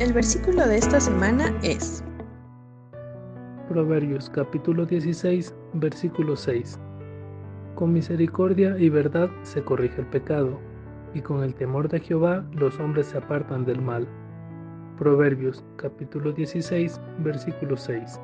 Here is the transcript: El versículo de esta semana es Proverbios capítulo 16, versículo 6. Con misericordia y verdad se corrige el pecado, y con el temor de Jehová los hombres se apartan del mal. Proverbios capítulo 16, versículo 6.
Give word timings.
El 0.00 0.12
versículo 0.12 0.64
de 0.64 0.76
esta 0.76 1.00
semana 1.00 1.52
es 1.64 2.04
Proverbios 3.68 4.30
capítulo 4.30 4.86
16, 4.86 5.52
versículo 5.72 6.36
6. 6.36 6.78
Con 7.74 7.94
misericordia 7.94 8.78
y 8.78 8.90
verdad 8.90 9.28
se 9.42 9.60
corrige 9.60 10.00
el 10.00 10.06
pecado, 10.06 10.60
y 11.14 11.20
con 11.20 11.42
el 11.42 11.52
temor 11.52 11.88
de 11.88 11.98
Jehová 11.98 12.46
los 12.52 12.78
hombres 12.78 13.06
se 13.06 13.18
apartan 13.18 13.64
del 13.64 13.82
mal. 13.82 14.06
Proverbios 14.98 15.64
capítulo 15.74 16.30
16, 16.30 17.00
versículo 17.18 17.76
6. 17.76 18.20